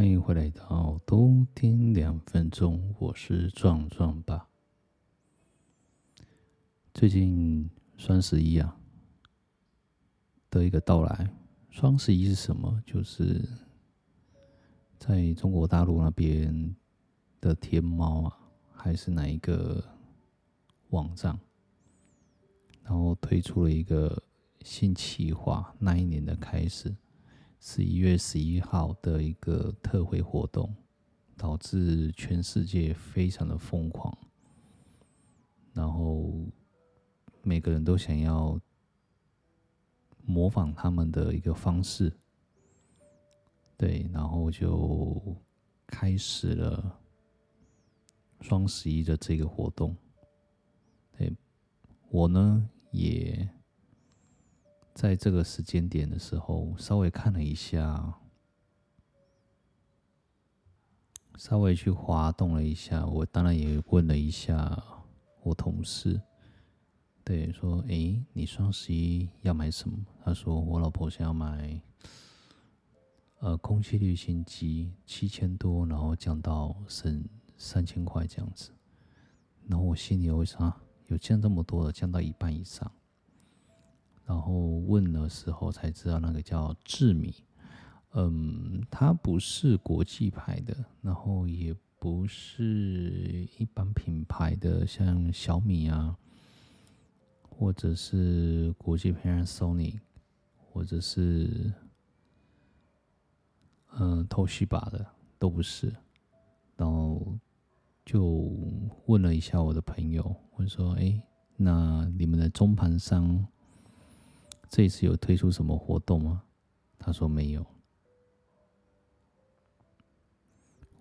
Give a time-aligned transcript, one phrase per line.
[0.00, 4.48] 欢迎回来到多听两分钟，我是壮壮爸。
[6.94, 8.74] 最近双十一啊
[10.48, 11.30] 的一个到来，
[11.68, 12.82] 双十一是什么？
[12.86, 13.46] 就是
[14.98, 16.74] 在中国大陆那边
[17.38, 18.38] 的天猫啊，
[18.72, 19.84] 还是哪一个
[20.88, 21.38] 网站，
[22.84, 24.22] 然后推出了一个
[24.62, 26.90] 新企划，那一年的开始。
[27.62, 30.74] 十一月十一号的一个特惠活动，
[31.36, 34.16] 导致全世界非常的疯狂，
[35.74, 36.32] 然后
[37.42, 38.58] 每个人都想要
[40.24, 42.10] 模仿他们的一个方式，
[43.76, 45.36] 对，然后就
[45.86, 46.98] 开始了
[48.40, 49.94] 双十一的这个活动。
[51.12, 51.30] 对，
[52.08, 53.46] 我呢也。
[55.00, 58.18] 在这个时间点的时候，稍微看了一下，
[61.36, 63.06] 稍微去滑动了一下。
[63.06, 64.78] 我当然也问了一下
[65.42, 66.20] 我同事，
[67.24, 71.80] 对，说：“诶，你双十一要买什么？”他说：“我老婆想要买，
[73.38, 77.24] 呃，空气滤芯机七千多，然后降到省
[77.56, 78.70] 三千块这样子。”
[79.66, 82.92] 然后我心里有想，啊，有降这么多的，降到一半以上。
[84.30, 84.52] 然后
[84.86, 87.34] 问的时候才知道，那个叫智米，
[88.12, 96.16] 嗯，它不是国际牌的，然后也不是一般品牌的，像小米啊，
[97.42, 99.98] 或者是国际牌的 Sony，
[100.56, 101.72] 或者是
[103.98, 105.04] 嗯 Toshiba 的，
[105.40, 105.92] 都不是。
[106.76, 107.36] 然后
[108.06, 108.48] 就
[109.06, 111.20] 问了一下我的朋友，问说：“哎，
[111.56, 113.44] 那你们的中盘商？”
[114.70, 116.42] 这一次有推出什么活动吗？
[116.96, 117.66] 他说没有。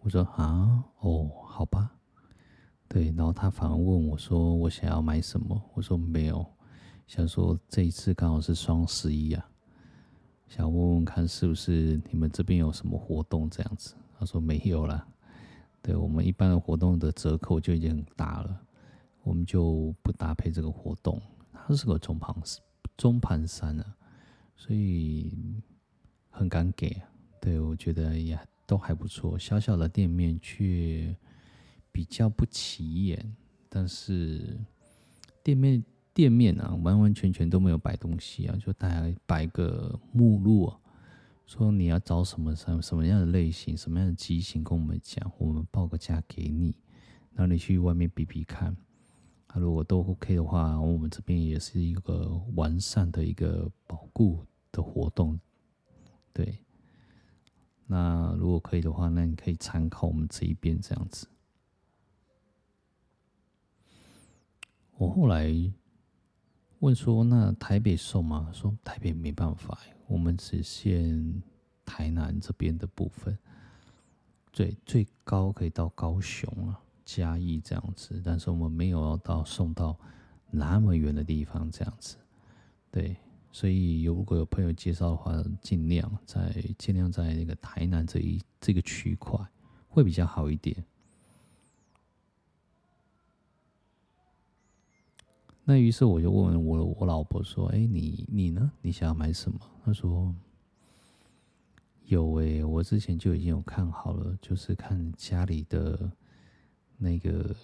[0.00, 1.94] 我说啊，哦，好吧。
[2.88, 6.46] 对，然后他反而问我说：“我想要买什么？”我说没有。
[7.06, 9.50] 想说这一次刚好是双十一啊，
[10.46, 13.94] 想问问看是不是你们这边有什么活动这样子。
[14.18, 15.06] 他说没有啦。
[15.82, 18.60] 对，我们一般的活动的折扣就已经很大了，
[19.22, 21.20] 我们就不搭配这个活动。
[21.52, 22.34] 它是个中盘
[22.98, 23.96] 中盘山啊，
[24.56, 25.62] 所以
[26.28, 27.00] 很敢给，
[27.40, 29.38] 对，我觉得也都还不错。
[29.38, 31.16] 小小的店面却
[31.92, 33.36] 比较不起眼，
[33.68, 34.58] 但是
[35.44, 35.82] 店面
[36.12, 40.80] 店面啊，完完全全都没有摆东西啊，就大概摆个目录啊，
[41.46, 46.74] 说你要找什么什么什么样的类型，什么样的机型，跟我们讲，我们报个价给你，
[47.32, 48.76] 然后你去外面比比看。
[49.48, 55.38] 啊，如果都 OK 的话，我们这边也是一个完善的一个保固的活动，
[56.32, 56.58] 对。
[57.86, 61.26] 那如果可以的话，那你可以参考我们这一边这样子。
[64.98, 65.50] 我后来
[66.80, 68.50] 问说，那台北送吗？
[68.52, 71.42] 说台北没办法，我们只限
[71.86, 73.38] 台南这边的部分，
[74.52, 76.78] 最最高可以到高雄啊。
[77.10, 79.98] 嘉义这样子，但是我们没有到送到
[80.50, 82.18] 那么远的地方这样子，
[82.90, 83.16] 对，
[83.50, 85.32] 所以有如果有朋友介绍的话，
[85.62, 89.40] 尽量在尽量在那个台南这一这个区块
[89.88, 90.84] 会比较好一点。
[95.64, 98.70] 那于是我就问问我我老婆说：“哎，你你呢？
[98.82, 100.34] 你想要买什么？”她说
[102.04, 106.12] ：“有哎，我之前就已经有看好了，就是看家里的。”
[107.00, 107.54] 那个，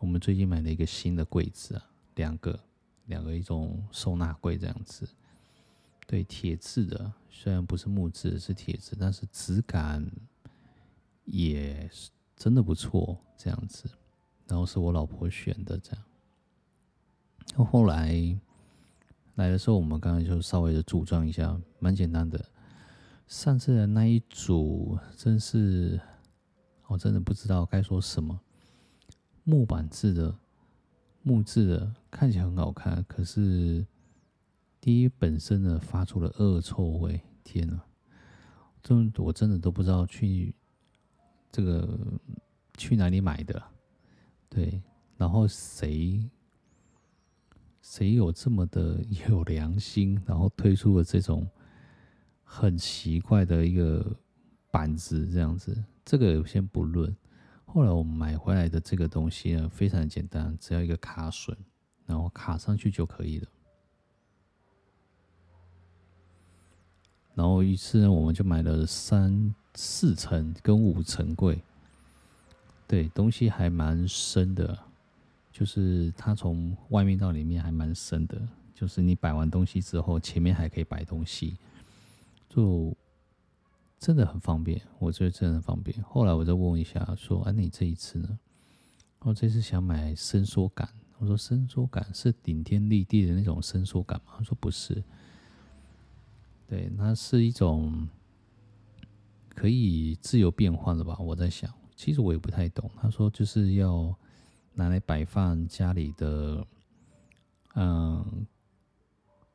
[0.00, 2.58] 我们最近买了一个新的柜子啊，两个，
[3.06, 5.08] 两个一种收纳柜这样子，
[6.08, 10.04] 对，铁质的，虽然不是木质，是铁质，但是质感
[11.24, 13.88] 也是真的不错，这样子。
[14.48, 17.64] 然后是我老婆选的这样。
[17.64, 18.36] 后来
[19.36, 22.44] 来的时候，我们刚刚就稍微的组装一下，蛮简单的。
[23.28, 26.00] 上次的那一组真是。
[26.92, 28.38] 我真的不知道该说什么。
[29.44, 30.36] 木板制的、
[31.22, 33.86] 木质的，看起来很好看，可是
[34.78, 37.20] 第一本身呢发出了恶臭味。
[37.42, 37.82] 天哪，
[38.82, 40.54] 这我真的都不知道去
[41.50, 41.98] 这个
[42.76, 43.60] 去哪里买的。
[44.50, 44.82] 对，
[45.16, 46.30] 然后谁
[47.80, 51.48] 谁有这么的有良心，然后推出了这种
[52.44, 54.14] 很奇怪的一个
[54.72, 55.84] 板子，这样子。
[56.04, 57.14] 这个先不论，
[57.64, 61.54] 后来我们买回来的这个东西呢，非常简单，只要一个卡榫，
[62.06, 63.46] 然后卡上去就可以了。
[67.34, 71.62] 然后一次呢，我们就买了三四层跟五层柜，
[72.86, 74.78] 对，东西还蛮深的，
[75.52, 78.38] 就是它从外面到里面还蛮深的，
[78.74, 81.56] 就是你摆完东西之后，前面还可以摆东西，
[82.50, 82.94] 就
[84.02, 86.02] 真的很方便，我觉得真的很方便。
[86.02, 88.36] 后来我再问一下，说：“哎、啊，你这一次呢？”
[89.22, 90.88] 我这次想买伸缩杆，
[91.18, 95.04] 我说：“伸缩杆是顶天立地的那种伸缩杆吗？”他说：“不是。”
[96.66, 98.08] 对，那是一种
[99.50, 101.16] 可以自由变换的吧？
[101.20, 102.90] 我在想，其实我也不太懂。
[103.00, 104.12] 他说就是要
[104.74, 106.66] 拿来摆放家里的
[107.76, 108.44] 嗯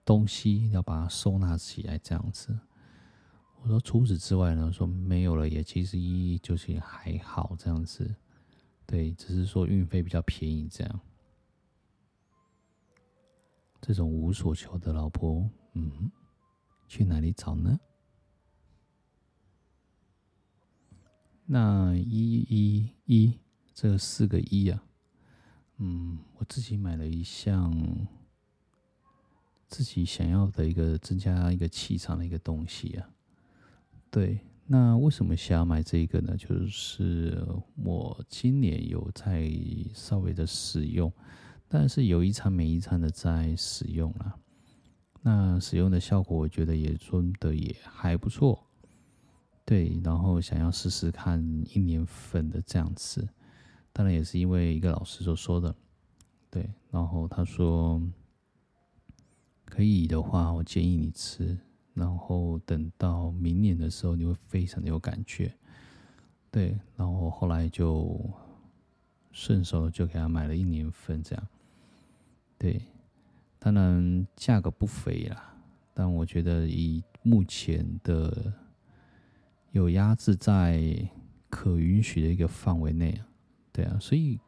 [0.05, 2.57] 东西，要把它收纳起来这样子。
[3.61, 8.15] 我说除此之外呢，说没有了，也其实意义就是还好这样子。
[8.85, 10.99] 对，只是说运费比较便宜这样。
[13.81, 16.11] 这种无所求的老婆，嗯。
[16.87, 17.77] 去哪里找呢？
[21.45, 23.37] 那一一一
[23.73, 24.81] 这四个一啊，
[25.79, 28.07] 嗯，我自己买了一项
[29.67, 33.09] 自己想要的一个增加一个气场的一个东西啊。
[34.09, 36.35] 对，那为什么想要买这个呢？
[36.37, 37.45] 就是
[37.75, 39.51] 我今年有在
[39.93, 41.11] 稍微的使用，
[41.67, 44.39] 但是有一餐没一餐的在使用了。
[45.21, 48.65] 那使用的效果，我觉得也真的也还不错，
[49.65, 49.99] 对。
[50.03, 51.43] 然后想要试试看
[51.73, 53.27] 一年份的这样子，
[53.91, 55.75] 当然也是因为一个老师所说的，
[56.49, 56.69] 对。
[56.91, 58.01] 然后他说
[59.65, 61.57] 可以的话，我建议你吃。
[61.97, 65.51] 然后等到明年的时候，你会非常的有感觉，
[66.51, 66.77] 对。
[66.95, 68.19] 然后后来就
[69.31, 71.47] 顺手就给他买了一年份这样，
[72.59, 72.79] 对。
[73.59, 75.55] 当然价格不菲啦，
[75.95, 78.53] 但我觉得以目前的
[79.71, 81.09] 有压制在
[81.49, 83.27] 可允许的一个范围内啊，
[83.73, 84.39] 对啊，所以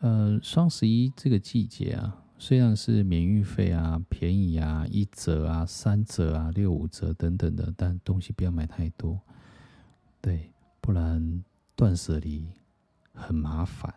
[0.00, 9.20] 呃双十一这个季节啊，虽然是免运费啊、便宜啊、一折啊、三折啊、六五折等等的，但东西不要买太多，
[10.20, 11.44] 对，不然
[11.74, 12.46] 断舍离
[13.12, 13.92] 很麻烦，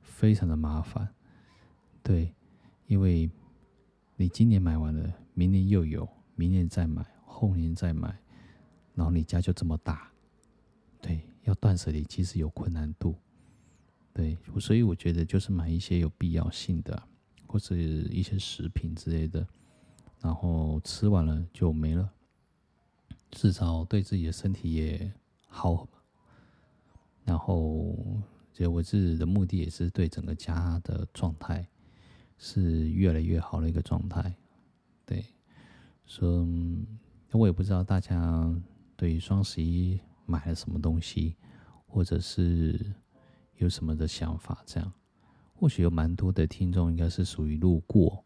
[0.00, 1.08] 非常的麻烦，
[2.02, 2.34] 对。
[2.86, 3.30] 因为
[4.16, 8.18] 你今年买完了，明年又有，明年再买，后年再买，
[8.94, 10.10] 然后你家就这么大，
[11.02, 13.14] 对，要断舍离其实有困难度，
[14.14, 17.02] 对，所以我觉得就是买一些有必要性的，
[17.48, 19.44] 或者一些食品之类的，
[20.20, 22.08] 然后吃完了就没了，
[23.32, 25.12] 至少对自己的身体也
[25.48, 25.88] 好，
[27.24, 27.96] 然后
[28.52, 31.66] 这我自己的目的也是对整个家的状态。
[32.40, 34.32] 是越来越好的一个状态，
[35.04, 35.24] 对，
[36.06, 36.46] 说，
[37.32, 38.48] 我也不知道大家
[38.94, 41.34] 对双十一买了什么东西，
[41.88, 42.94] 或者是
[43.56, 44.92] 有什么的想法，这样，
[45.58, 48.24] 或许有蛮多的听众应该是属于路过，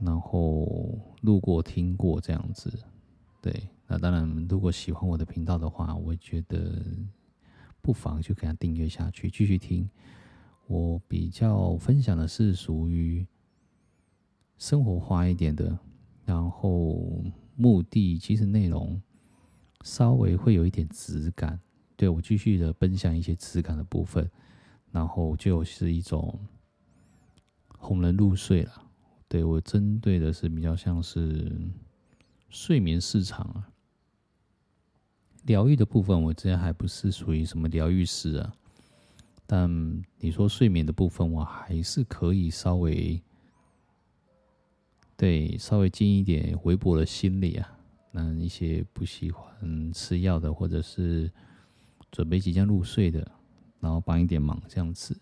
[0.00, 2.72] 然后路过听过这样子，
[3.42, 6.82] 对，那当然，如果喜欢我的频道的话，我觉得
[7.82, 9.86] 不妨就给他订阅下去，继续听。
[10.66, 13.26] 我比较分享的是属于
[14.56, 15.78] 生活化一点的，
[16.24, 17.22] 然后
[17.54, 18.98] 目的其实内容
[19.82, 21.60] 稍微会有一点质感，
[21.96, 24.30] 对，我继续的分享一些质感的部分，
[24.94, 26.38] 然后就是一种
[27.76, 28.82] 哄人入睡了。
[29.26, 31.50] 对，我针对的是比较像是
[32.48, 33.68] 睡眠市场啊，
[35.46, 38.54] 疗愈的部分，我之前还不是属于什么疗愈师啊。
[39.44, 39.68] 但
[40.20, 43.20] 你说睡眠的部分，我还是可以稍微
[45.16, 47.76] 对稍微尽一点微薄的心理啊。
[48.12, 51.28] 那一些不喜欢吃药的，或者是
[52.12, 53.28] 准备即将入睡的，
[53.84, 55.14] 然后帮一点忙这样子。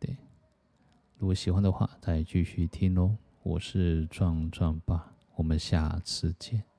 [0.00, 0.16] 对，
[1.18, 3.16] 如果喜欢的话，再继续听喽。
[3.44, 6.69] 我是壮壮爸，我们下次见。